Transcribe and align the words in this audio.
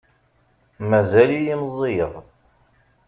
Mazal-iyi 0.89 1.55
meẓẓiyeɣ. 1.61 2.13